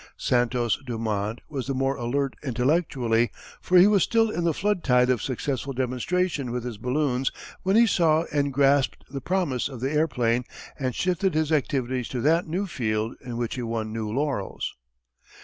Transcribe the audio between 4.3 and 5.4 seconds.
in the flood tide of